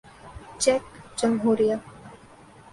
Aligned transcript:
check 0.61 0.83
جمہوریہ 1.17 1.75